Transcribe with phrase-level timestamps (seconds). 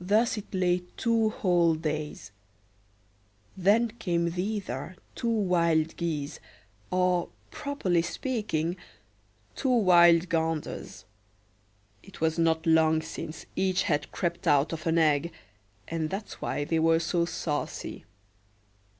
[0.00, 2.30] Thus it lay two whole days;
[3.56, 6.38] then came thither two wild geese,
[6.88, 8.76] or, properly speaking,
[9.56, 11.04] two wild ganders.
[12.04, 15.32] It was not long since each had crept out of an egg,
[15.88, 18.04] and that's why they were so saucy.